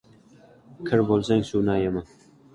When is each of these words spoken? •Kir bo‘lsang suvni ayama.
•Kir 0.87 1.03
bo‘lsang 1.11 1.45
suvni 1.51 1.73
ayama. 1.77 2.05